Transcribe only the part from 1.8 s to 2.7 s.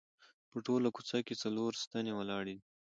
ستنې ولاړې دي.